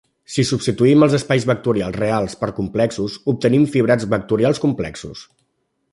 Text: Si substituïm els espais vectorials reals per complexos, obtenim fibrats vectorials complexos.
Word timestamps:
Si 0.35 0.43
substituïm 0.51 1.05
els 1.07 1.15
espais 1.17 1.45
vectorials 1.51 1.99
reals 1.99 2.37
per 2.41 2.49
complexos, 2.61 3.19
obtenim 3.35 3.69
fibrats 3.77 4.09
vectorials 4.15 4.63
complexos. 4.65 5.23